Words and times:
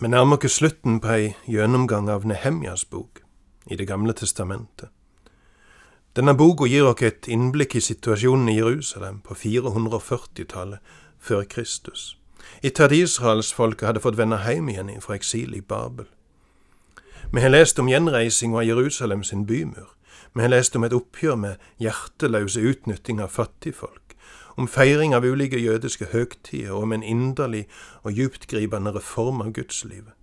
Vi 0.00 0.08
nærmer 0.08 0.38
oss 0.44 0.60
slutten 0.60 1.00
på 1.02 1.08
ei 1.10 1.30
gjennomgang 1.50 2.06
av 2.06 2.22
Nehemjas 2.22 2.84
bok 2.86 3.18
i 3.66 3.74
Det 3.76 3.86
gamle 3.86 4.12
testamentet. 4.14 4.92
Denne 6.14 6.36
boka 6.38 6.68
gir 6.70 6.86
oss 6.86 7.02
et 7.02 7.26
innblikk 7.26 7.74
i 7.74 7.80
situasjonen 7.80 8.48
i 8.48 8.54
Jerusalem 8.60 9.18
på 9.26 9.34
440-tallet 9.34 10.78
før 11.18 11.42
Kristus, 11.50 12.16
etter 12.62 12.84
at 12.84 12.94
israelsfolket 12.94 13.86
hadde 13.88 14.00
fått 14.00 14.18
vende 14.20 14.38
hjem 14.38 14.68
igjen 14.68 15.00
fra 15.02 15.16
eksil 15.18 15.56
i 15.58 15.60
Babel. 15.60 16.06
Vi 17.32 17.40
har 17.42 17.50
lest 17.50 17.78
om 17.82 17.90
gjenreisinga 17.90 18.62
av 18.62 18.68
Jerusalem 18.70 19.24
sin 19.24 19.46
bymur. 19.46 19.90
Vi 20.34 20.42
har 20.42 20.54
lest 20.54 20.76
om 20.76 20.84
et 20.84 20.94
oppgjør 20.94 21.34
med 21.34 21.56
hjerteløse 21.82 22.60
utnytting 22.60 23.18
av 23.20 23.34
fattigfolk, 23.34 24.07
om 24.58 24.68
feiring 24.68 25.14
av 25.14 25.24
ulike 25.24 25.58
jødiske 25.58 26.10
høgtider 26.12 26.72
og 26.74 26.82
om 26.82 26.92
en 26.92 27.02
inderlig 27.02 27.66
og 28.02 28.12
djuptgripende 28.18 28.90
reform 28.96 29.40
av 29.44 29.52
gudslivet, 29.54 30.14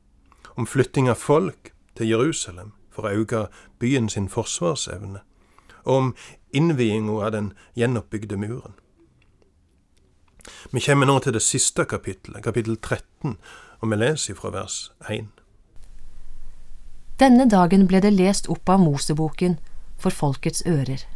om 0.55 0.67
flytting 0.67 1.07
av 1.09 1.15
folk 1.15 1.71
til 1.95 2.11
Jerusalem 2.11 2.73
for 2.91 3.07
å 3.07 3.13
øke 3.15 3.45
byen 3.79 4.09
sin 4.11 4.27
forsvarsevne, 4.31 5.21
og 5.85 5.95
om 5.95 6.11
innviinga 6.51 7.15
av 7.23 7.31
den 7.31 7.53
gjenoppbygde 7.79 8.37
muren. 8.41 8.75
Vi 10.71 10.83
kommer 10.83 11.07
nå 11.07 11.19
til 11.23 11.33
det 11.33 11.43
siste 11.43 11.85
kapittelet, 11.87 12.43
kapittel 12.43 12.75
13, 12.75 13.37
og 13.79 13.91
vi 13.91 14.03
leser 14.03 14.35
fra 14.35 14.51
vers 14.51 14.91
1. 15.07 15.31
Denne 17.19 17.47
dagen 17.47 17.87
ble 17.87 18.03
det 18.03 18.11
lest 18.11 18.49
opp 18.51 18.67
av 18.69 18.83
Moseboken 18.83 19.59
for 19.95 20.11
folkets 20.11 20.65
ører. 20.67 21.07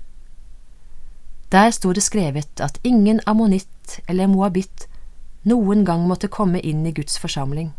Der 1.52 1.72
sto 1.72 1.94
det 1.94 2.04
skrevet 2.04 2.62
at 2.62 2.80
ingen 2.84 3.22
ammonitt 3.26 4.00
eller 4.08 4.30
moabitt 4.30 4.86
noen 5.50 5.86
gang 5.86 6.06
måtte 6.08 6.30
komme 6.30 6.60
inn 6.62 6.86
i 6.86 6.94
Guds 6.94 7.18
forsamling. 7.18 7.72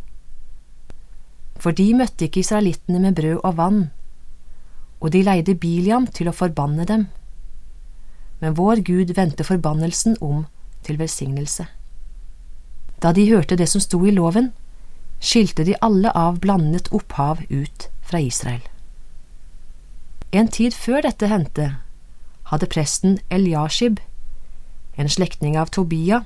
For 1.60 1.76
de 1.76 1.92
møtte 1.94 2.26
ikke 2.26 2.40
israelittene 2.40 3.02
med 3.04 3.14
brød 3.14 3.42
og 3.44 3.56
vann, 3.56 3.82
og 5.00 5.12
de 5.12 5.22
leide 5.22 5.54
Biliam 5.54 6.06
til 6.06 6.28
å 6.28 6.36
forbanne 6.36 6.86
dem. 6.88 7.06
Men 8.40 8.56
vår 8.56 8.82
Gud 8.84 9.12
vendte 9.16 9.44
forbannelsen 9.44 10.16
om 10.20 10.46
til 10.82 10.98
velsignelse. 10.98 11.66
Da 13.00 13.12
de 13.12 13.28
hørte 13.30 13.56
det 13.56 13.68
som 13.68 13.80
sto 13.80 14.00
i 14.04 14.12
loven, 14.12 14.50
skilte 15.20 15.64
de 15.64 15.76
alle 15.84 16.10
av 16.16 16.40
blandet 16.40 16.88
opphav 16.96 17.44
ut 17.50 17.88
fra 18.02 18.20
Israel. 18.20 18.62
En 20.32 20.48
tid 20.48 20.74
før 20.74 21.04
dette 21.04 21.28
hendte, 21.28 21.74
hadde 22.50 22.66
presten 22.66 23.18
Eliashib, 23.30 24.00
en 24.98 25.08
slektning 25.08 25.58
av 25.58 25.70
Tobia, 25.70 26.24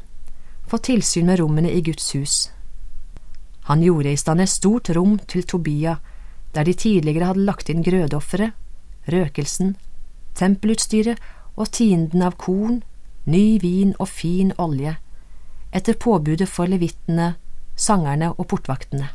fått 0.66 0.88
tilsyn 0.88 1.26
med 1.28 1.38
rommene 1.38 1.70
i 1.70 1.82
Guds 1.84 2.14
hus. 2.14 2.36
Han 3.68 3.82
gjorde 3.82 4.12
i 4.12 4.20
stand 4.20 4.40
et 4.40 4.52
stort 4.52 4.90
rom 4.96 5.18
til 5.28 5.44
Tobia, 5.44 5.98
der 6.54 6.64
de 6.64 6.74
tidligere 6.74 7.30
hadde 7.30 7.44
lagt 7.44 7.70
inn 7.72 7.84
grødofferet, 7.84 8.52
røkelsen, 9.12 9.74
tempelutstyret 10.34 11.20
og 11.56 11.70
tienden 11.76 12.24
av 12.24 12.36
korn, 12.40 12.82
ny 13.24 13.58
vin 13.60 13.94
og 13.98 14.08
fin 14.08 14.52
olje, 14.58 14.96
etter 15.74 15.98
påbudet 16.00 16.48
for 16.48 16.70
levittene, 16.70 17.34
sangerne 17.76 18.30
og 18.34 18.48
portvaktene. 18.52 19.10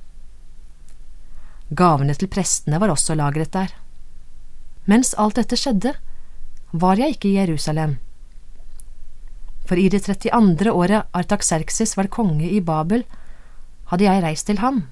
Gavene 1.70 2.16
til 2.18 2.30
prestene 2.32 2.80
var 2.82 2.92
også 2.94 3.16
lagret 3.18 3.54
der. 3.54 3.74
Mens 4.90 5.14
alt 5.22 5.38
dette 5.38 5.58
skjedde, 5.60 5.94
var 6.72 7.00
jeg 7.00 7.16
ikke 7.16 7.30
i 7.30 7.38
Jerusalem. 7.38 7.98
For 9.66 9.78
i 9.78 9.90
det 9.90 10.04
32. 10.06 10.72
året 10.72 11.10
Artaxerxes 11.14 11.96
var 11.98 12.10
konge 12.14 12.50
i 12.50 12.62
Babel, 12.62 13.04
hadde 13.90 14.06
jeg 14.06 14.24
reist 14.24 14.48
til 14.50 14.62
ham. 14.62 14.84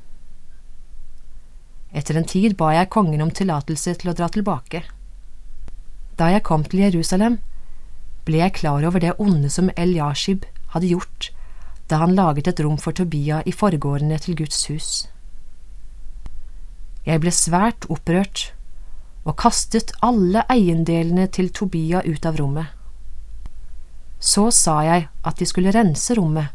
Etter 1.93 2.17
en 2.17 2.27
tid 2.27 2.57
ba 2.57 2.73
jeg 2.75 2.89
kongen 2.93 3.21
om 3.21 3.31
tillatelse 3.31 3.95
til 4.01 4.11
å 4.11 4.15
dra 4.17 4.27
tilbake. 4.29 4.83
Da 6.17 6.29
jeg 6.33 6.45
kom 6.45 6.65
til 6.65 6.83
Jerusalem, 6.85 7.39
ble 8.25 8.41
jeg 8.41 8.57
klar 8.57 8.83
over 8.85 8.99
det 8.99 9.15
onde 9.21 9.49
som 9.53 9.71
Eliashib 9.77 10.45
hadde 10.73 10.91
gjort 10.91 11.31
da 11.87 12.01
han 12.01 12.15
laget 12.17 12.49
et 12.51 12.59
rom 12.59 12.75
for 12.77 12.91
Tobia 12.91 13.39
i 13.47 13.53
forgårdene 13.55 14.17
til 14.19 14.35
Guds 14.35 14.65
hus. 14.67 14.89
Jeg 17.07 17.21
ble 17.23 17.31
svært 17.31 17.87
opprørt 17.87 18.49
og 19.27 19.35
kastet 19.35 19.91
alle 20.05 20.45
eiendelene 20.51 21.27
til 21.27 21.49
Tobia 21.51 21.99
ut 22.05 22.25
av 22.25 22.37
rommet. 22.39 22.67
Så 24.19 24.47
sa 24.55 24.79
jeg 24.85 25.09
at 25.27 25.39
de 25.41 25.47
skulle 25.49 25.73
rense 25.75 26.15
rommet, 26.17 26.53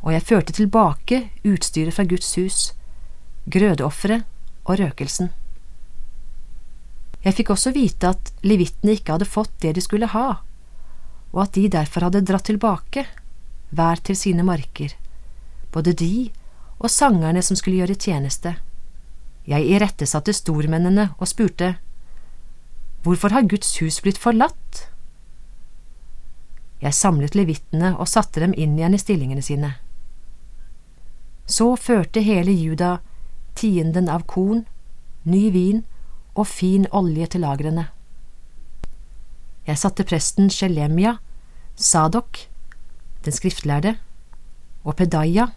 og 0.00 0.12
jeg 0.14 0.24
førte 0.24 0.54
tilbake 0.56 1.20
utstyret 1.44 1.94
fra 1.94 2.06
Guds 2.08 2.32
hus, 2.40 2.60
grødeofferet 3.46 4.24
og 4.64 4.80
røkelsen. 4.80 5.30
Jeg 7.26 7.34
fikk 7.36 7.52
også 7.54 7.72
vite 7.74 8.12
at 8.14 8.32
levittene 8.46 8.96
ikke 8.96 9.16
hadde 9.16 9.28
fått 9.28 9.54
det 9.62 9.74
de 9.76 9.84
skulle 9.84 10.08
ha, 10.10 10.26
og 11.34 11.40
at 11.42 11.56
de 11.58 11.68
derfor 11.70 12.06
hadde 12.06 12.24
dratt 12.26 12.48
tilbake, 12.48 13.04
hver 13.74 14.00
til 14.06 14.16
sine 14.16 14.46
marker, 14.46 14.94
både 15.74 15.92
de 15.92 16.28
og 16.78 16.90
sangerne 16.92 17.42
som 17.42 17.58
skulle 17.58 17.82
gjøre 17.82 17.98
tjeneste. 17.98 18.54
Jeg 19.46 19.66
irettesatte 19.70 20.34
stormennene 20.34 21.12
og 21.18 21.30
spurte, 21.30 21.76
Hvorfor 23.06 23.30
har 23.30 23.46
Guds 23.46 23.76
hus 23.78 24.00
blitt 24.02 24.18
forlatt? 24.18 24.80
Jeg 26.82 26.94
samlet 26.94 27.36
levittene 27.38 27.92
og 27.94 28.08
satte 28.10 28.42
dem 28.42 28.54
inn 28.58 28.74
igjen 28.74 28.96
i 28.96 28.98
stillingene 28.98 29.44
sine. 29.46 29.76
Så 31.46 31.76
førte 31.78 32.24
hele 32.26 32.50
Juda 32.50 32.96
tienden 33.54 34.10
av 34.10 34.26
korn, 34.26 34.64
ny 35.22 35.52
vin 35.54 35.84
og 36.34 36.50
fin 36.50 36.90
olje 36.90 37.30
til 37.36 37.46
lagrene. 37.46 37.86
Jeg 39.66 39.78
satte 39.78 40.02
presten 40.06 40.50
Sjelemia, 40.50 41.16
Sadok, 41.78 42.42
den 43.22 43.34
skriftlærde, 43.34 43.96
og 44.82 44.98
Pedaya, 44.98 45.52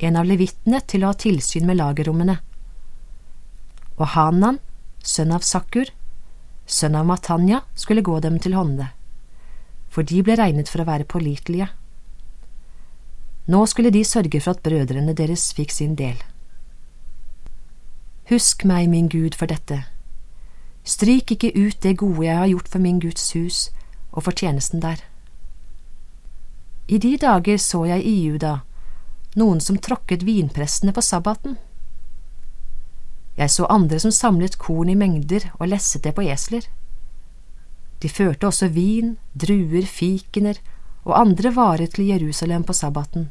en 0.00 0.16
av 0.16 0.24
levittene, 0.24 0.80
til 0.80 1.04
å 1.04 1.12
ha 1.12 1.16
tilsyn 1.16 1.68
med 1.68 1.76
lagerrommene. 1.76 2.40
Og 4.00 4.14
Hanan, 4.14 4.58
sønn 5.04 5.32
av 5.36 5.44
Sakkur, 5.44 5.90
sønn 6.64 6.96
av 6.96 7.04
Matanya, 7.08 7.62
skulle 7.76 8.04
gå 8.04 8.16
dem 8.24 8.38
til 8.40 8.56
hånde, 8.56 8.88
for 9.92 10.06
de 10.06 10.22
ble 10.24 10.38
regnet 10.40 10.70
for 10.72 10.82
å 10.82 10.88
være 10.88 11.08
pålitelige. 11.08 11.68
Nå 13.50 13.64
skulle 13.68 13.92
de 13.92 14.04
sørge 14.06 14.40
for 14.40 14.56
at 14.56 14.62
brødrene 14.64 15.12
deres 15.16 15.50
fikk 15.56 15.74
sin 15.74 15.96
del. 15.98 16.16
Husk 18.30 18.64
meg, 18.64 18.88
min 18.88 19.10
Gud, 19.10 19.34
for 19.34 19.50
dette. 19.50 19.82
Stryk 20.86 21.34
ikke 21.34 21.52
ut 21.58 21.82
det 21.82 21.98
gode 22.00 22.24
jeg 22.24 22.38
har 22.38 22.48
gjort 22.48 22.70
for 22.72 22.80
min 22.80 23.00
Guds 23.02 23.32
hus 23.36 23.68
og 24.12 24.24
for 24.24 24.32
tjenesten 24.32 24.80
der. 24.80 25.02
I 26.88 26.98
de 26.98 27.16
dager 27.20 27.58
så 27.60 27.84
jeg 27.90 28.06
i 28.06 28.16
Juda 28.24 28.60
noen 29.38 29.60
som 29.62 29.78
tråkket 29.78 30.24
vinpressene 30.26 30.92
på 30.92 31.02
sabbaten. 31.04 31.56
Jeg 33.38 33.50
så 33.50 33.66
andre 33.70 34.00
som 34.02 34.12
samlet 34.12 34.58
korn 34.58 34.90
i 34.90 34.98
mengder 34.98 35.50
og 35.58 35.70
lesset 35.70 36.04
det 36.04 36.14
på 36.16 36.24
esler. 36.26 36.66
De 38.00 38.08
førte 38.08 38.48
også 38.48 38.70
vin, 38.72 39.16
druer, 39.34 39.86
fikener 39.86 40.58
og 41.04 41.16
andre 41.18 41.52
varer 41.54 41.90
til 41.92 42.08
Jerusalem 42.10 42.64
på 42.64 42.76
sabbaten. 42.76 43.28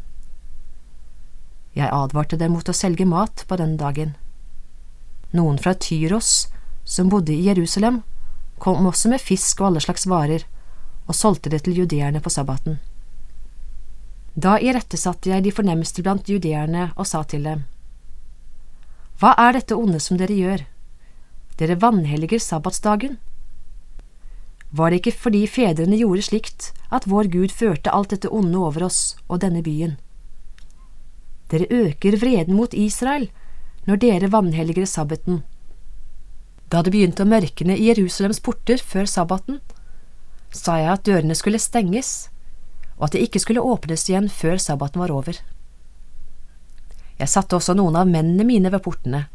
Jeg 1.75 1.89
advarte 1.93 2.37
dem 2.37 2.55
mot 2.57 2.69
å 2.69 2.75
selge 2.75 3.05
mat 3.05 3.45
på 3.47 3.57
den 3.59 3.75
dagen. 3.77 4.15
Noen 5.31 5.59
fra 5.61 5.75
Tyros, 5.77 6.49
som 6.83 7.09
bodde 7.09 7.33
i 7.33 7.45
Jerusalem, 7.45 8.01
kom 8.59 8.87
også 8.89 9.11
med 9.11 9.21
fisk 9.21 9.61
og 9.61 9.69
alle 9.69 9.83
slags 9.83 10.07
varer, 10.09 10.45
og 11.09 11.17
solgte 11.17 11.49
det 11.53 11.63
til 11.65 11.77
judeerne 11.81 12.21
på 12.21 12.31
sabbaten. 12.33 12.79
Da 14.35 14.57
irettesatte 14.61 15.31
jeg 15.31 15.45
de 15.45 15.53
fornemmeste 15.53 16.03
blant 16.05 16.29
judeerne 16.29 16.89
og 16.95 17.07
sa 17.07 17.23
til 17.23 17.45
dem, 17.45 17.63
Hva 19.19 19.33
er 19.35 19.57
dette 19.57 19.75
onde 19.75 19.99
som 19.99 20.15
dere 20.15 20.31
gjør? 20.31 20.61
Dere 21.59 21.75
vanhelliger 21.75 22.39
sabbatsdagen. 22.39 23.17
Var 24.71 24.93
det 24.93 25.01
ikke 25.01 25.15
fordi 25.25 25.41
fedrene 25.49 25.97
gjorde 25.99 26.23
slikt 26.29 26.69
at 26.87 27.07
vår 27.09 27.27
Gud 27.33 27.51
førte 27.51 27.91
alt 27.91 28.13
dette 28.13 28.31
onde 28.31 28.55
over 28.63 28.85
oss 28.87 29.17
og 29.27 29.41
denne 29.43 29.59
byen? 29.65 29.97
Dere 31.51 31.67
øker 31.67 32.15
vreden 32.21 32.55
mot 32.55 32.71
Israel 32.73 33.27
når 33.89 34.01
dere 34.05 34.31
vanhelliger 34.31 34.87
sabbaten. 34.87 35.43
Da 36.71 36.79
det 36.85 36.95
begynte 36.95 37.25
å 37.25 37.29
mørkne 37.29 37.75
i 37.75 37.89
Jerusalems 37.89 38.39
porter 38.45 38.79
før 38.79 39.09
sabbaten, 39.09 39.59
sa 40.55 40.77
jeg 40.79 40.93
at 40.93 41.07
dørene 41.09 41.35
skulle 41.35 41.59
stenges, 41.59 42.29
og 42.95 43.09
at 43.09 43.17
de 43.17 43.25
ikke 43.25 43.41
skulle 43.43 43.63
åpnes 43.65 44.07
igjen 44.07 44.29
før 44.31 44.61
sabbaten 44.61 45.03
var 45.03 45.11
over. 45.11 45.41
Jeg 47.19 47.27
satte 47.27 47.57
også 47.57 47.75
noen 47.75 47.97
av 47.99 48.07
mennene 48.07 48.45
mine 48.47 48.71
ved 48.71 48.83
portene, 48.85 49.25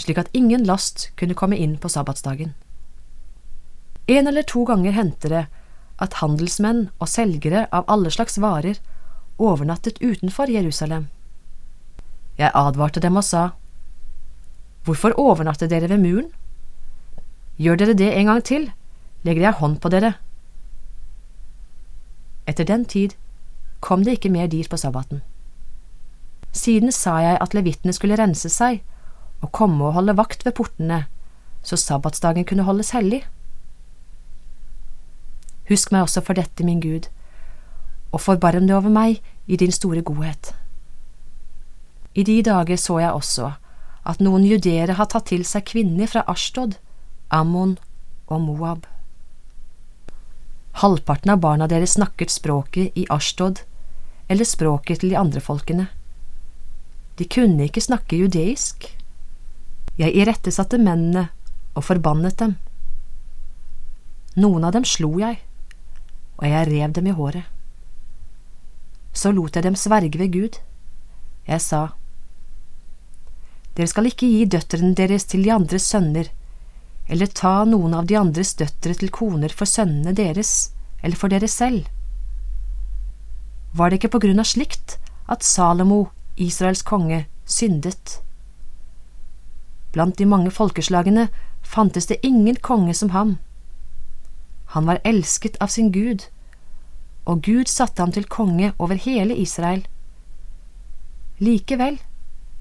slik 0.00 0.18
at 0.18 0.30
ingen 0.34 0.64
last 0.66 1.10
kunne 1.20 1.36
komme 1.38 1.58
inn 1.58 1.76
på 1.78 1.90
sabbatsdagen. 1.92 2.54
En 4.10 4.26
eller 4.26 4.42
to 4.42 4.64
ganger 4.66 4.96
hendte 4.96 5.30
det 5.30 5.44
at 6.02 6.18
handelsmenn 6.18 6.88
og 6.98 7.10
selgere 7.12 7.66
av 7.70 7.86
alle 7.92 8.10
slags 8.10 8.40
varer 8.42 8.80
overnattet 9.38 10.00
utenfor 10.02 10.50
Jerusalem. 10.50 11.06
Jeg 12.40 12.50
advarte 12.54 13.00
dem 13.00 13.16
og 13.20 13.24
sa, 13.24 13.50
Hvorfor 14.84 15.12
overnatter 15.20 15.68
dere 15.68 15.90
ved 15.92 16.00
muren? 16.00 16.30
Gjør 17.60 17.76
dere 17.76 17.94
det 17.94 18.08
en 18.16 18.30
gang 18.32 18.42
til, 18.44 18.70
legger 19.22 19.42
jeg 19.44 19.58
hånd 19.60 19.76
på 19.80 19.90
dere. 19.92 20.14
Etter 22.48 22.64
den 22.64 22.86
tid 22.88 23.14
kom 23.84 24.02
det 24.04 24.16
ikke 24.16 24.32
mer 24.32 24.48
dyr 24.48 24.66
på 24.70 24.80
sabbaten. 24.80 25.20
Siden 26.52 26.92
sa 26.92 27.18
jeg 27.22 27.38
at 27.40 27.54
levitene 27.54 27.94
skulle 27.94 28.18
rense 28.18 28.50
seg 28.50 28.82
og 29.40 29.52
komme 29.56 29.86
og 29.86 29.94
holde 29.98 30.16
vakt 30.18 30.44
ved 30.44 30.56
portene, 30.58 31.04
så 31.62 31.76
sabbatsdagen 31.76 32.44
kunne 32.48 32.66
holdes 32.66 32.92
hellig. 32.96 33.22
Husk 35.70 35.92
meg 35.94 36.02
også 36.08 36.22
for 36.26 36.34
dette, 36.34 36.64
min 36.66 36.80
Gud, 36.82 37.06
og 38.10 38.20
forbarm 38.24 38.66
deg 38.66 38.76
over 38.76 38.90
meg 38.90 39.20
i 39.46 39.56
din 39.56 39.72
store 39.72 40.02
godhet. 40.02 40.52
I 42.14 42.24
de 42.26 42.40
dager 42.42 42.76
så 42.76 42.98
jeg 42.98 43.14
også 43.14 43.52
at 44.10 44.22
noen 44.24 44.44
judere 44.48 44.96
har 44.98 45.10
tatt 45.12 45.28
til 45.30 45.44
seg 45.46 45.68
kvinner 45.70 46.10
fra 46.10 46.24
Ashtod, 46.26 46.74
Ammon 47.30 47.76
og 48.26 48.40
Moab. 48.42 48.88
Halvparten 50.82 51.30
av 51.34 51.42
barna 51.44 51.68
deres 51.70 51.94
snakket 51.98 52.32
språket 52.32 52.96
i 52.98 53.06
Ashtod 53.10 53.62
eller 54.30 54.48
språket 54.48 55.02
til 55.02 55.12
de 55.12 55.18
andre 55.20 55.42
folkene. 55.44 55.88
De 57.20 57.26
kunne 57.28 57.66
ikke 57.68 57.82
snakke 57.84 58.16
judeisk. 58.16 58.86
Jeg 60.00 60.16
irettesatte 60.16 60.78
mennene 60.80 61.26
og 61.76 61.84
forbannet 61.84 62.38
dem. 62.40 62.54
Noen 64.40 64.64
av 64.64 64.72
dem 64.72 64.86
slo 64.88 65.10
jeg, 65.20 65.36
og 66.40 66.46
jeg 66.48 66.68
rev 66.70 66.94
dem 66.96 67.10
i 67.10 67.16
håret. 67.18 67.44
Så 69.12 69.34
lot 69.36 69.58
jeg 69.58 69.66
dem 69.66 69.76
sverge 69.76 70.16
ved 70.16 70.32
Gud. 70.32 70.56
Jeg 71.44 71.60
sa, 71.60 71.80
Dere 73.76 73.90
skal 73.90 74.08
ikke 74.08 74.28
gi 74.30 74.46
døtrene 74.50 74.96
deres 74.96 75.28
til 75.28 75.44
de 75.44 75.52
andres 75.52 75.84
sønner, 75.92 76.30
eller 77.10 77.28
ta 77.36 77.66
noen 77.68 77.98
av 77.98 78.08
de 78.08 78.16
andres 78.16 78.54
døtre 78.56 78.96
til 78.96 79.12
koner 79.12 79.52
for 79.52 79.68
sønnene 79.68 80.14
deres 80.16 80.70
eller 81.02 81.20
for 81.20 81.32
dere 81.32 81.48
selv. 81.50 81.84
Var 83.76 83.90
det 83.90 84.00
ikke 84.00 84.12
på 84.16 84.22
grunn 84.24 84.40
av 84.40 84.48
slikt 84.48 84.96
at 85.30 85.44
Salomo, 85.46 86.06
Israels 86.36 86.82
konge, 86.82 87.24
syndet? 87.44 88.20
Blant 89.92 90.18
de 90.18 90.26
mange 90.26 90.50
folkeslagene 90.54 91.28
fantes 91.62 92.06
det 92.06 92.20
ingen 92.26 92.56
konge 92.56 92.94
som 92.94 93.10
ham. 93.10 93.38
Han 94.74 94.86
var 94.86 95.00
elsket 95.04 95.56
av 95.60 95.72
sin 95.72 95.90
Gud, 95.92 96.28
og 97.26 97.42
Gud 97.42 97.68
satte 97.68 98.02
ham 98.02 98.12
til 98.14 98.28
konge 98.30 98.72
over 98.78 98.94
hele 98.94 99.34
Israel. 99.36 99.82
Likevel 101.42 101.98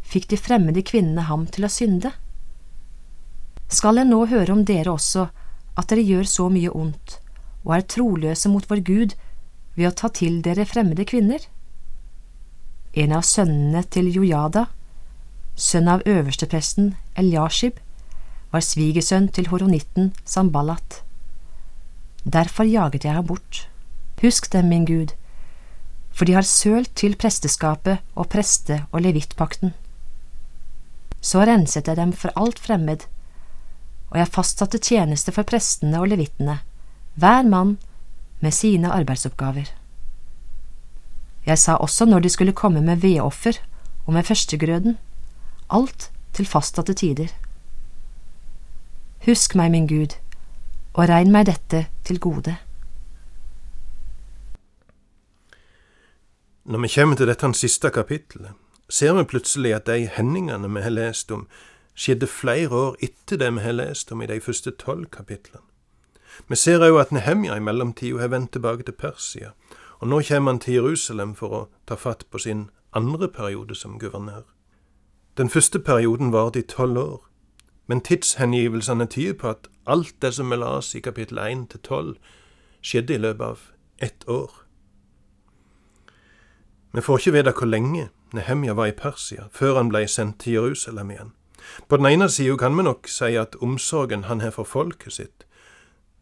fikk 0.01 0.29
de 0.31 0.39
fremmede 0.41 0.81
kvinnene 0.81 1.27
ham 1.29 1.45
til 1.53 1.67
å 1.67 1.71
synde. 1.71 2.11
Skal 3.69 4.01
jeg 4.01 4.09
nå 4.09 4.23
høre 4.31 4.55
om 4.55 4.63
dere 4.65 4.95
også, 4.95 5.27
at 5.77 5.91
dere 5.91 6.05
gjør 6.07 6.25
så 6.25 6.47
mye 6.49 6.71
ondt, 6.73 7.19
og 7.61 7.75
er 7.77 7.85
troløse 7.85 8.49
mot 8.49 8.65
vår 8.65 8.81
Gud 8.87 9.13
ved 9.77 9.91
å 9.91 9.95
ta 9.95 10.09
til 10.09 10.41
dere 10.41 10.65
fremmede 10.65 11.05
kvinner? 11.05 11.45
En 12.93 13.11
av 13.13 13.21
sønnene 13.21 13.83
til 13.93 14.09
Jojada, 14.09 14.65
sønn 15.55 15.87
av 15.91 16.01
øverstepresten 16.09 16.95
Eliashib, 17.19 17.77
var 18.49 18.65
svigersønn 18.65 19.27
til 19.29 19.49
horonitten 19.51 20.13
Sambalat. 20.25 21.03
Derfor 22.25 22.65
jaget 22.65 23.05
jeg 23.05 23.13
ham 23.13 23.27
bort. 23.29 23.67
Husk 24.21 24.49
dem, 24.51 24.69
min 24.69 24.85
Gud, 24.85 25.13
for 26.11 26.25
de 26.25 26.33
har 26.33 26.47
sølt 26.47 26.95
til 26.95 27.15
presteskapet 27.15 28.01
og 28.15 28.27
preste- 28.33 28.83
og 28.91 29.05
levittpakten. 29.05 29.73
Så 31.21 31.45
renset 31.45 31.87
jeg 31.87 31.95
dem 31.95 32.11
for 32.13 32.33
alt 32.35 32.59
fremmed, 32.59 33.05
og 34.09 34.17
jeg 34.17 34.33
fastsatte 34.33 34.81
tjeneste 34.81 35.31
for 35.31 35.47
prestene 35.47 36.01
og 36.01 36.09
levittene, 36.09 36.59
hver 37.15 37.43
mann 37.43 37.77
med 38.41 38.51
sine 38.55 38.91
arbeidsoppgaver. 38.91 39.78
Jeg 41.45 41.57
sa 41.57 41.75
også 41.75 42.05
når 42.05 42.19
de 42.19 42.29
skulle 42.29 42.53
komme 42.53 42.81
med 42.81 43.01
vedoffer 43.01 43.59
og 44.05 44.13
med 44.13 44.23
førstegrøden, 44.23 44.97
alt 45.69 46.11
til 46.33 46.45
fastsatte 46.45 46.93
tider. 46.93 47.29
Husk 49.25 49.55
meg, 49.55 49.71
min 49.71 49.87
Gud, 49.87 50.15
og 50.93 51.09
regn 51.09 51.31
meg 51.31 51.45
dette 51.49 51.87
til 52.07 52.19
gode. 52.19 52.55
Når 56.69 56.79
vi 56.85 56.91
kommer 56.93 57.15
til 57.15 57.27
dette 57.27 57.53
siste 57.53 57.89
kapittelet, 57.89 58.53
ser 58.89 59.13
vi 59.13 59.23
plutselig 59.23 59.73
at 59.73 59.87
de 59.87 60.09
hendingene 60.09 60.69
vi 60.69 60.81
har 60.81 60.93
lest 60.93 61.31
om, 61.31 61.47
skjedde 61.95 62.27
flere 62.27 62.69
år 62.69 62.97
etter 63.03 63.37
det 63.37 63.49
vi 63.55 63.63
har 63.65 63.75
lest 63.75 64.11
om 64.11 64.21
i 64.21 64.27
de 64.29 64.39
første 64.41 64.71
tolv 64.71 65.09
kapitlene. 65.11 65.65
Vi 66.47 66.55
ser 66.55 66.79
òg 66.85 67.01
at 67.01 67.11
Nehemja 67.11 67.57
i 67.57 67.63
mellomtida 67.63 68.21
har 68.21 68.31
vendt 68.31 68.53
tilbake 68.55 68.85
til 68.87 68.95
Persia, 68.95 69.51
og 69.99 70.07
nå 70.07 70.21
kommer 70.27 70.51
han 70.51 70.59
til 70.59 70.73
Jerusalem 70.73 71.35
for 71.35 71.55
å 71.55 71.65
ta 71.87 71.95
fatt 71.95 72.25
på 72.31 72.39
sin 72.39 72.69
andre 72.95 73.27
periode 73.27 73.75
som 73.75 73.99
guvernør. 73.99 74.43
Den 75.37 75.49
første 75.49 75.79
perioden 75.79 76.31
varte 76.33 76.59
i 76.59 76.67
tolv 76.67 76.97
år, 76.97 77.19
men 77.87 78.01
tidshengivelsene 78.01 79.05
tyder 79.05 79.33
på 79.33 79.49
at 79.49 79.67
alt 79.87 80.15
det 80.21 80.33
som 80.33 80.51
vi 80.51 80.55
las 80.55 80.95
i 80.95 80.99
kapittel 80.99 81.39
1 81.39 81.67
til 81.69 81.79
12, 81.79 82.15
skjedde 82.81 83.13
i 83.13 83.17
løpet 83.17 83.45
av 83.45 83.59
ett 83.99 84.27
år. 84.27 84.51
Vi 86.93 87.01
får 87.01 87.17
ikke 87.19 87.31
vite 87.31 87.51
hvor 87.51 87.67
lenge 87.69 88.09
Nehemja 88.33 88.73
var 88.73 88.85
i 88.89 88.95
Persia 88.97 89.47
før 89.51 89.75
han 89.77 89.89
ble 89.89 90.07
sendt 90.07 90.39
til 90.39 90.53
Jerusalem 90.53 91.11
igjen. 91.11 91.31
På 91.87 91.97
den 91.97 92.05
ene 92.05 92.29
sida 92.29 92.57
kan 92.57 92.77
vi 92.77 92.83
nok 92.83 93.07
si 93.07 93.35
at 93.37 93.55
omsorgen 93.61 94.23
han 94.23 94.41
har 94.41 94.51
for 94.51 94.63
folket 94.63 95.13
sitt, 95.13 95.45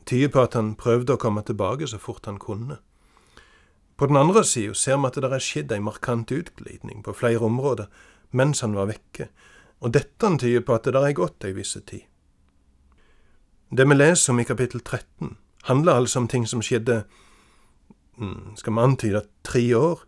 tyder 0.06 0.32
på 0.32 0.42
at 0.42 0.54
han 0.54 0.76
prøvde 0.76 1.16
å 1.16 1.22
komme 1.22 1.44
tilbake 1.44 1.88
så 1.88 2.00
fort 2.00 2.26
han 2.26 2.40
kunne. 2.40 2.80
På 3.98 4.06
den 4.06 4.18
andre 4.18 4.44
sida 4.46 4.74
ser 4.74 4.98
vi 5.02 5.10
at 5.10 5.16
det 5.18 5.32
er 5.32 5.42
skjedd 5.42 5.72
ei 5.74 5.82
markant 5.82 6.32
utglidning 6.32 7.02
på 7.04 7.16
flere 7.18 7.42
områder 7.46 7.88
mens 8.38 8.62
han 8.62 8.76
var 8.76 8.90
vekke, 8.92 9.30
og 9.82 9.94
dette 9.96 10.30
tyder 10.38 10.66
på 10.66 10.76
at 10.76 10.86
det 10.86 11.02
er 11.02 11.16
gått 11.18 11.46
ei 11.48 11.56
visse 11.56 11.82
tid. 11.82 12.04
Det 13.72 13.88
vi 13.88 13.96
leser 13.96 14.34
om 14.34 14.40
i 14.40 14.46
kapittel 14.48 14.82
13, 14.82 15.38
handler 15.64 15.94
altså 16.00 16.20
om 16.20 16.28
ting 16.28 16.46
som 16.48 16.62
skjedde, 16.62 17.04
mm, 18.18 18.56
skal 18.56 18.74
vi 18.74 18.84
antyde, 18.84 19.24
tre 19.44 19.64
år 19.76 20.06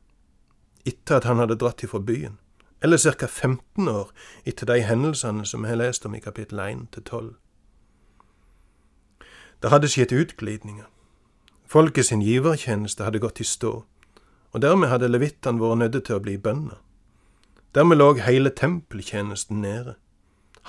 etter 0.85 1.17
at 1.17 1.27
han 1.27 1.39
hadde 1.39 1.57
dratt 1.59 1.83
ifra 1.83 1.99
byen, 1.99 2.37
eller 2.81 2.97
ca. 2.97 3.27
15 3.27 3.87
år 3.87 4.11
etter 4.45 4.65
de 4.65 4.81
hendelsene 4.81 5.45
som 5.45 5.63
vi 5.63 5.69
har 5.69 5.81
lest 5.81 6.05
om 6.05 6.15
i 6.15 6.23
kapittel 6.23 6.59
1 6.59 6.87
til 6.93 7.03
12. 7.03 7.35
Det 9.61 9.69
hadde 9.69 9.89
skjedd 9.91 10.15
utglidninger. 10.15 10.87
Folket 11.69 12.05
sin 12.05 12.21
givertjeneste 12.25 13.05
hadde 13.05 13.19
gått 13.21 13.39
i 13.43 13.45
stå, 13.45 13.83
og 14.51 14.61
dermed 14.61 14.89
hadde 14.89 15.11
levittene 15.11 15.61
vært 15.61 15.77
nødt 15.77 15.97
til 16.07 16.15
å 16.15 16.21
bli 16.25 16.33
bønder. 16.41 16.79
Dermed 17.77 17.99
lå 17.99 18.07
hele 18.25 18.49
tempeltjenesten 18.49 19.61
nede. 19.61 19.93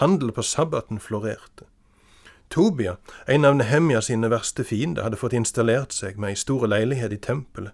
Handel 0.03 0.33
på 0.37 0.45
sabbaten 0.45 1.01
florerte. 1.01 1.65
Tobia, 2.53 2.99
en 3.27 3.49
av 3.49 3.57
Nehemia 3.57 4.03
sine 4.05 4.29
verste 4.29 4.65
fiender, 4.65 5.07
hadde 5.07 5.17
fått 5.17 5.33
installert 5.39 5.97
seg 5.97 6.19
med 6.21 6.35
ei 6.35 6.37
stor 6.37 6.67
leilighet 6.69 7.17
i 7.17 7.21
tempelet. 7.25 7.73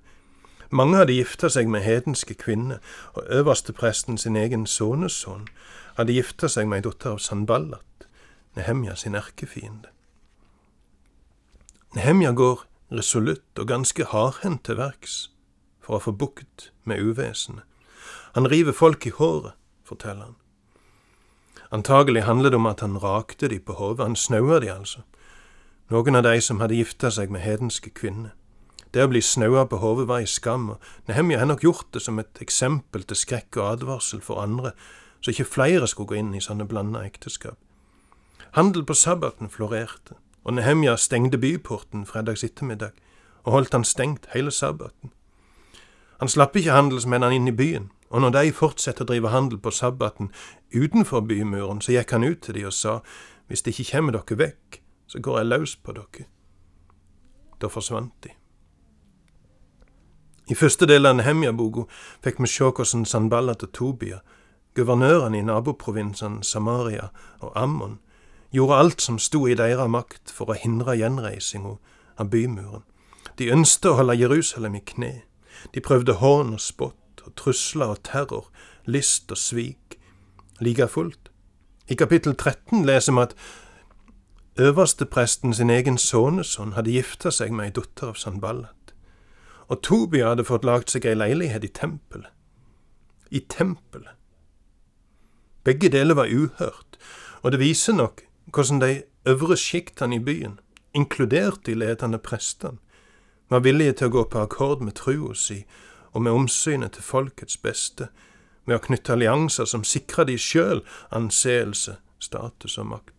Mange 0.71 1.01
hadde 1.01 1.19
gifta 1.19 1.51
seg 1.51 1.67
med 1.67 1.83
hedenske 1.83 2.39
kvinner, 2.39 2.79
og 3.19 3.27
øverstepresten 3.27 4.23
sin 4.23 4.39
egen 4.39 4.69
sønnesønn 4.71 5.49
hadde 5.99 6.15
gifta 6.15 6.47
seg 6.47 6.71
med 6.71 6.85
ei 6.85 6.87
datter 6.87 7.17
av 7.17 7.19
Sanballat, 7.27 8.07
Nehemia 8.55 8.95
sin 8.95 9.19
erkefiende. 9.19 9.91
Nehemia 11.99 12.31
går 12.31 12.63
resolutt 12.93 13.59
og 13.59 13.69
ganske 13.69 14.05
hardhendt 14.13 14.65
til 14.69 14.79
verks 14.79 15.31
for 15.83 15.99
å 15.99 16.05
få 16.07 16.13
bukt 16.13 16.71
med 16.85 17.03
uvesenet. 17.03 17.65
Han 18.35 18.51
river 18.51 18.75
folk 18.77 19.07
i 19.07 19.15
håret, 19.15 19.55
forteller 19.85 20.31
han. 20.31 20.37
Antagelig 21.75 22.23
handler 22.23 22.51
det 22.51 22.59
om 22.61 22.67
at 22.67 22.81
han 22.81 22.99
rakte 23.03 23.49
de 23.49 23.59
på 23.59 23.75
hodet, 23.79 24.07
han 24.07 24.17
snaua 24.17 24.61
de 24.63 24.71
altså, 24.71 25.03
noen 25.91 26.19
av 26.19 26.27
de 26.27 26.41
som 26.43 26.61
hadde 26.63 26.79
gifta 26.79 27.11
seg 27.11 27.31
med 27.31 27.43
hedenske 27.43 27.91
kvinner. 27.95 28.35
Det 28.95 29.03
å 29.05 29.11
bli 29.11 29.21
snaua 29.23 29.67
på 29.69 29.81
hodet 29.83 30.07
var 30.09 30.23
ei 30.23 30.31
skam, 30.31 30.71
og 30.75 31.09
Nehemja 31.09 31.41
har 31.43 31.51
nok 31.51 31.65
gjort 31.67 31.91
det 31.95 32.03
som 32.03 32.19
et 32.23 32.41
eksempel 32.43 33.03
til 33.05 33.19
skrekk 33.19 33.59
og 33.59 33.71
advarsel 33.73 34.23
for 34.25 34.43
andre, 34.43 34.73
så 35.21 35.33
ikke 35.33 35.49
flere 35.57 35.89
skulle 35.91 36.13
gå 36.13 36.21
inn 36.21 36.35
i 36.35 36.43
sånne 36.43 36.69
blanda 36.71 37.03
ekteskap. 37.07 37.59
Handel 38.57 38.87
på 38.89 38.95
sabbaten 38.95 39.51
florerte, 39.53 40.17
og 40.47 40.55
Nehemja 40.55 40.95
stengte 40.97 41.39
byporten 41.43 42.05
fredags 42.07 42.45
ettermiddag, 42.47 42.95
og 43.43 43.53
holdt 43.53 43.75
han 43.75 43.85
stengt 43.85 44.29
hele 44.35 44.51
sabbaten. 44.51 45.11
Han 46.21 46.31
slapp 46.31 46.55
ikke 46.57 46.73
handelsmennene 46.73 47.35
inn 47.35 47.51
i 47.51 47.55
byen, 47.57 47.91
og 48.15 48.23
når 48.23 48.37
de 48.37 48.53
fortsatte 48.55 49.03
å 49.03 49.09
drive 49.11 49.33
handel 49.35 49.59
på 49.59 49.75
sabbaten 49.75 50.31
utenfor 50.71 51.27
bymuren, 51.27 51.83
så 51.83 51.97
gikk 51.97 52.15
han 52.15 52.25
ut 52.25 52.47
til 52.47 52.55
de 52.55 52.65
og 52.71 52.75
sa, 52.79 53.01
hvis 53.51 53.67
det 53.67 53.75
ikke 53.75 53.91
kommer 53.91 54.15
dere 54.15 54.39
vekk, 54.39 54.81
så 55.11 55.19
går 55.19 55.39
jeg 55.41 55.51
løs 55.51 55.77
på 55.83 55.97
dere. 55.99 56.31
Da 57.59 57.69
forsvant 57.73 58.15
de. 58.23 58.31
I 60.47 60.55
første 60.55 60.87
del 60.87 61.11
av 61.11 61.19
Nehemja-boka 61.19 61.89
fikk 62.23 62.39
vi 62.39 62.55
se 62.55 62.71
hvordan 62.71 63.03
Sanballat 63.05 63.67
og 63.67 63.75
Tobia 63.75 64.23
Guvernørene 64.79 65.41
i 65.41 65.47
naboprovinsene 65.47 66.45
Samaria 66.45 67.09
og 67.41 67.51
Ammon 67.59 67.99
gjorde 68.57 68.79
alt 68.81 69.03
som 69.05 69.19
sto 69.21 69.45
i 69.47 69.57
deres 69.59 69.91
makt 69.93 70.33
for 70.33 70.51
å 70.51 70.59
hindre 70.59 70.97
gjenreisinga 70.97 71.77
av 72.17 72.31
bymuren. 72.33 72.85
De 73.37 73.51
ønsket 73.53 73.91
å 73.91 73.99
holde 73.99 74.17
Jerusalem 74.17 74.79
i 74.79 74.83
kne. 74.87 75.13
De 75.75 75.83
prøvde 75.85 76.17
hån 76.23 76.55
og 76.57 76.63
spott 76.63 77.25
og 77.27 77.35
trusler 77.37 77.93
og 77.93 78.03
terror, 78.07 78.49
list 78.87 79.33
og 79.33 79.41
svik. 79.41 79.99
Like 80.61 80.89
fullt. 80.89 81.31
I 81.89 81.95
kapittel 81.95 82.35
13 82.35 82.87
leser 82.87 83.13
vi 83.13 83.25
at 83.27 83.35
øverstepresten 84.57 85.53
sin 85.55 85.71
egen 85.71 85.99
sønnesønn 86.01 86.73
hadde 86.73 86.95
gifta 86.95 87.31
seg 87.31 87.53
med 87.53 87.69
ei 87.69 87.75
datter 87.77 88.15
av 88.15 88.17
Sanballat. 88.21 88.95
Og 89.69 89.83
Tobia 89.83 90.33
hadde 90.33 90.47
fått 90.49 90.65
lagd 90.65 90.89
seg 90.91 91.05
ei 91.05 91.15
leilighet 91.19 91.67
i 91.67 91.73
tempelet. 91.77 92.33
I 93.31 93.43
tempelet. 93.51 94.15
Begge 95.67 95.91
deler 95.91 96.15
var 96.15 96.31
uhørt, 96.31 96.97
og 97.43 97.53
det 97.53 97.61
viser 97.61 97.99
nok 97.99 98.26
hvordan 98.53 98.81
de 98.81 99.03
øvre 99.27 99.57
sjiktene 99.57 100.17
i 100.17 100.23
byen, 100.23 100.61
inkludert 100.95 101.67
de 101.67 101.75
ledende 101.75 102.19
prestene, 102.19 102.79
var 103.51 103.63
villige 103.63 103.93
til 103.93 104.09
å 104.09 104.15
gå 104.17 104.25
på 104.31 104.43
akkord 104.43 104.83
med 104.83 104.97
trua 104.99 105.35
si 105.35 105.61
og 106.13 106.23
med 106.23 106.33
omsynet 106.33 106.97
til 106.97 107.05
folkets 107.07 107.59
beste, 107.63 108.09
med 108.67 108.79
å 108.79 108.83
knytte 108.83 109.15
allianser 109.15 109.69
som 109.71 109.85
sikra 109.87 110.25
de 110.27 110.35
sjøl 110.39 110.81
anseelse, 111.15 111.99
status 112.19 112.79
og 112.83 112.89
makt. 112.91 113.13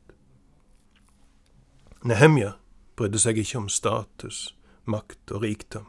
Nehemja 2.03 2.55
brydde 2.97 3.21
seg 3.21 3.39
ikke 3.39 3.61
om 3.61 3.69
status, 3.71 4.55
makt 4.85 5.31
og 5.31 5.45
rikdom. 5.45 5.87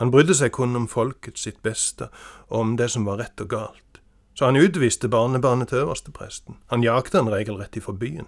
Han 0.00 0.10
brydde 0.12 0.34
seg 0.36 0.52
kun 0.56 0.76
om 0.76 0.88
folket 0.88 1.38
sitt 1.40 1.62
beste 1.64 2.10
og 2.48 2.58
om 2.60 2.74
det 2.80 2.90
som 2.92 3.06
var 3.08 3.20
rett 3.22 3.40
og 3.40 3.52
galt. 3.52 4.00
Så 4.36 4.44
han 4.44 4.58
utviste 4.60 5.08
barnebarnet 5.08 5.70
til 5.70 5.86
øverstepresten. 5.86 6.58
Han 6.72 6.84
jakte 6.84 7.22
han 7.22 7.32
regelrett 7.32 7.76
ifra 7.76 7.94
byen. 7.96 8.26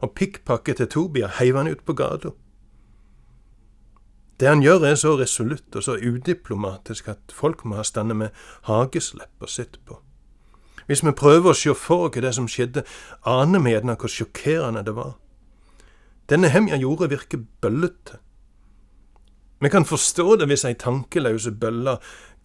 Og 0.00 0.14
pikkpakket 0.14 0.76
til 0.76 0.88
Tobia 0.88 1.30
heiv 1.38 1.56
han 1.56 1.68
ut 1.68 1.84
på 1.84 1.94
gata. 1.98 2.30
Det 4.38 4.48
han 4.48 4.62
gjør 4.62 4.84
er 4.86 4.94
så 4.94 5.16
resolutt 5.18 5.74
og 5.76 5.82
så 5.82 5.96
udiplomatisk 5.98 7.08
at 7.08 7.32
folk 7.34 7.64
må 7.64 7.80
ha 7.80 7.82
stande 7.82 8.14
med 8.14 8.28
hageslepp 8.68 9.42
og 9.42 9.50
sitt 9.50 9.80
på. 9.84 9.98
Hvis 10.86 11.02
vi 11.04 11.12
prøver 11.12 11.50
å 11.50 11.58
se 11.58 11.74
for 11.74 12.06
oss 12.06 12.14
det 12.22 12.30
som 12.34 12.46
skjedde, 12.48 12.84
aner 13.26 13.60
vi 13.60 13.74
gjerne 13.74 13.98
hvor 13.98 14.08
sjokkerende 14.08 14.84
det 14.86 14.94
var. 14.96 15.18
Denne 16.30 16.48
hemja 16.48 16.76
gjorde, 16.76 17.10
virker 17.10 17.44
bøllete. 17.60 18.20
Vi 19.60 19.68
kan 19.68 19.84
forstå 19.84 20.36
det 20.36 20.46
hvis 20.46 20.64
ei 20.64 20.76
tankeløse 20.78 21.50
bølle 21.50 21.96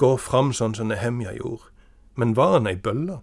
går 0.01 0.17
fram 0.17 0.49
sånn 0.53 0.73
som 0.73 0.89
Nehemja 0.89 1.35
gjorde, 1.37 1.69
men 2.17 2.33
var 2.35 2.57
han 2.57 2.67
ei 2.67 2.75
bølle? 2.75 3.19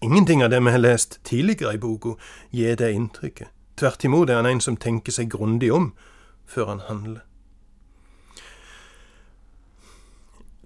Ingenting 0.00 0.44
av 0.44 0.50
det 0.50 0.60
vi 0.60 0.70
har 0.70 0.78
lest 0.78 1.24
tidligere 1.24 1.74
i 1.74 1.78
boka, 1.78 2.14
gir 2.50 2.76
det 2.76 2.92
inntrykket. 2.92 3.48
Tvert 3.78 4.04
imot 4.04 4.30
er 4.30 4.40
han 4.40 4.46
en 4.46 4.60
som 4.60 4.76
tenker 4.76 5.14
seg 5.14 5.30
grundig 5.30 5.72
om 5.74 5.92
før 6.46 6.70
han 6.72 6.80
handler. 6.86 7.22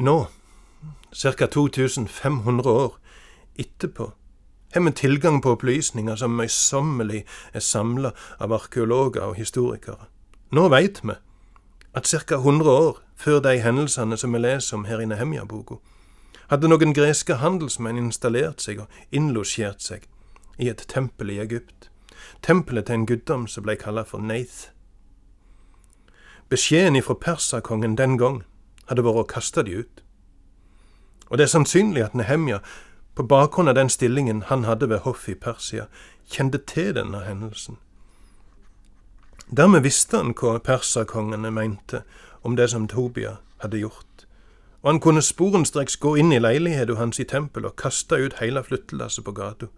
Nå, 0.03 0.17
ca. 1.13 1.47
2500 1.47 2.71
år 2.71 2.97
etterpå, 3.61 4.13
har 4.73 4.81
vi 4.81 4.93
tilgang 4.93 5.43
på 5.43 5.53
opplysninger 5.53 6.17
som 6.17 6.37
møysommelig 6.37 7.25
er 7.53 7.61
samla 7.61 8.13
av 8.41 8.53
arkeologer 8.57 9.29
og 9.29 9.37
historikere. 9.37 10.09
Nå 10.53 10.69
veit 10.73 11.03
vi 11.05 11.17
at 11.95 12.09
ca. 12.09 12.37
100 12.41 12.71
år 12.71 13.01
før 13.17 13.41
de 13.41 13.59
hendelsene 13.61 14.17
som 14.17 14.33
vi 14.33 14.41
leser 14.41 14.77
om 14.77 14.85
her 14.89 15.01
i 15.01 15.07
Nehemja-boka, 15.07 15.77
hadde 16.53 16.69
noen 16.69 16.93
greske 16.93 17.39
handelsmenn 17.41 17.97
installert 17.97 18.61
seg 18.61 18.83
og 18.85 19.01
innlosjert 19.11 19.81
seg 19.81 20.05
i 20.61 20.69
et 20.69 20.85
tempel 20.93 21.33
i 21.33 21.39
Egypt. 21.41 21.89
Tempelet 22.45 22.91
til 22.91 22.99
en 22.99 23.07
guddom 23.09 23.47
som 23.49 23.65
ble 23.65 23.79
kalla 23.81 24.05
for 24.05 24.21
Neith. 24.21 24.69
Beskjeden 26.53 26.99
ifra 27.01 27.17
perserkongen 27.17 27.97
den 27.97 28.19
gang 28.21 28.43
hadde 28.91 29.05
vært 29.07 29.23
å 29.23 29.31
kaste 29.33 29.65
de 29.65 29.81
ut. 29.81 30.03
Og 31.31 31.41
det 31.41 31.47
er 31.47 31.55
sannsynlig 31.55 32.05
at 32.05 32.19
Nehemja 32.19 32.61
på 33.17 33.25
bakgrunn 33.25 33.73
av 33.73 33.79
den 33.81 33.89
stillingen 33.89 34.45
han 34.53 34.69
hadde 34.69 34.91
ved 34.93 35.07
hoffet 35.07 35.33
i 35.33 35.41
Persia, 35.41 35.89
kjente 36.29 36.61
til 36.69 36.93
denne 37.01 37.25
hendelsen. 37.25 37.81
Dermed 39.49 39.89
visste 39.89 40.21
han 40.21 40.37
hva 40.37 40.59
perserkongene 40.61 41.51
mente 41.53 42.05
om 42.45 42.61
det 42.61 42.69
som 42.73 42.85
Tobia 42.89 43.39
hadde 43.65 43.81
gjort, 43.81 44.12
og 44.83 44.91
han 44.91 45.01
kunne 45.01 45.23
sporenstreks 45.23 45.97
gå 45.97 46.17
inn 46.19 46.33
i 46.33 46.41
leiligheten 46.43 46.99
hans 46.99 47.21
i 47.23 47.25
tempelet 47.25 47.71
og 47.71 47.77
kaste 47.79 48.19
ut 48.19 48.41
hele 48.41 48.65
flyttelasset 48.67 49.25
på 49.25 49.33
gata. 49.33 49.69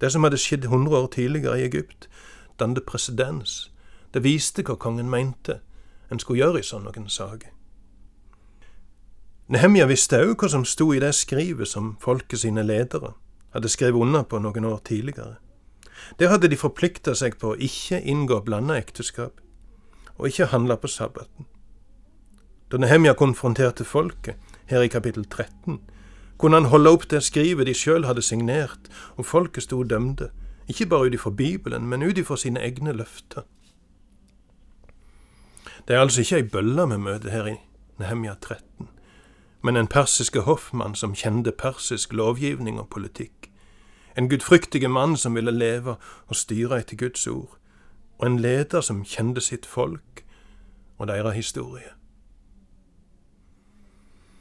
Det 0.00 0.12
som 0.12 0.22
hadde 0.22 0.38
skjedd 0.38 0.68
hundre 0.70 0.96
år 0.98 1.08
tidligere 1.14 1.58
i 1.60 1.66
Egypt, 1.66 2.08
dannet 2.58 2.86
presedens. 2.86 3.72
Det 4.14 4.22
viste 4.24 4.62
hva 4.62 4.76
kongen 4.78 5.10
mente 5.10 5.60
en 6.10 6.18
skulle 6.18 6.42
gjøre 6.42 6.60
i 6.60 6.66
sånne 6.66 7.08
saker. 7.08 7.50
Nehemja 9.48 9.86
visste 9.86 10.20
òg 10.22 10.36
hva 10.38 10.48
som 10.48 10.64
sto 10.64 10.92
i 10.94 11.00
det 11.02 11.14
skrivet 11.14 11.68
som 11.68 11.96
folket 12.00 12.40
sine 12.44 12.62
ledere 12.62 13.14
hadde 13.52 13.68
skrevet 13.68 14.00
under 14.00 14.22
på 14.22 14.38
noen 14.38 14.64
år 14.64 14.80
tidligere. 14.84 15.36
Der 16.18 16.28
hadde 16.28 16.48
de 16.48 16.56
forplikta 16.56 17.14
seg 17.14 17.38
på 17.38 17.52
å 17.52 17.58
ikke 17.58 18.00
inngå 18.00 18.40
blanda 18.46 18.78
ekteskap, 18.80 19.40
og 20.16 20.28
ikke 20.28 20.50
handle 20.52 20.76
på 20.76 20.88
sabbaten. 20.88 21.46
Da 22.72 22.80
Nehemja 22.80 23.12
konfronterte 23.12 23.84
folket, 23.84 24.36
her 24.66 24.80
i 24.80 24.88
kapittel 24.88 25.24
13, 25.24 25.80
kunne 26.38 26.56
han 26.56 26.70
holde 26.72 26.90
opp 26.90 27.04
det 27.10 27.22
skrivet 27.22 27.68
de 27.68 27.74
sjøl 27.76 28.06
hadde 28.08 28.22
signert, 28.22 28.88
og 29.16 29.26
folket 29.28 29.66
sto 29.68 29.82
dømte, 29.82 30.30
ikke 30.68 30.86
bare 30.86 31.10
ut 31.10 31.14
ifra 31.14 31.30
Bibelen, 31.30 31.86
men 31.86 32.02
ut 32.02 32.18
ifra 32.18 32.36
sine 32.36 32.62
egne 32.64 32.92
løfter. 32.96 33.44
Det 35.88 35.96
er 35.96 36.00
altså 36.00 36.24
ikke 36.24 36.40
ei 36.40 36.48
bølle 36.48 36.88
vi 36.88 36.98
møter 36.98 37.30
her 37.30 37.46
i 37.52 37.56
Nehemja 37.98 38.34
13 38.40 38.88
men 39.62 39.76
en 39.76 39.86
persiske 39.86 40.40
hoffmann 40.40 40.94
som 40.94 41.14
kjente 41.14 41.52
persisk 41.52 42.12
lovgivning 42.12 42.80
og 42.80 42.88
politikk. 42.90 43.50
En 44.18 44.28
gudfryktige 44.28 44.88
mann 44.88 45.16
som 45.16 45.34
ville 45.34 45.50
leve 45.50 45.96
og 46.26 46.36
styre 46.36 46.80
etter 46.82 46.96
Guds 46.96 47.26
ord. 47.26 47.56
Og 48.18 48.26
en 48.26 48.38
leder 48.38 48.80
som 48.80 49.04
kjente 49.04 49.40
sitt 49.40 49.66
folk 49.66 50.24
og 50.98 51.08
deres 51.08 51.34
historie. 51.34 51.94